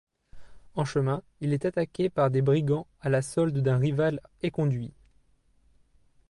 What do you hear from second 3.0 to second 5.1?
à la solde d'un rival éconduit.